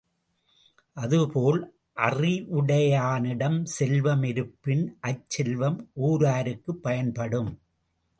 [0.97, 1.59] அதுபோல்
[1.95, 5.77] அறிவுடையானிடம் செல்வம் இருப்பின் அச்செல்வம்
[6.01, 7.51] ஊராருக்குப் பயன்படும்.